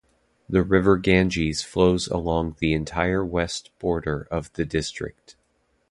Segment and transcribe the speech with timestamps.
[0.49, 5.35] The river Ganges flows along the entire west border of the district.